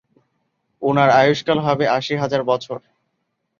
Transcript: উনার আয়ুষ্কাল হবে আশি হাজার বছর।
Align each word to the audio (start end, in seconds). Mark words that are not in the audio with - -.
উনার 0.81 1.09
আয়ুষ্কাল 1.19 1.57
হবে 1.65 1.85
আশি 1.97 2.13
হাজার 2.21 2.41
বছর। 2.43 2.77